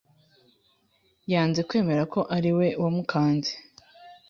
[1.31, 3.53] Yanze kwemera ko ariwe wamukanze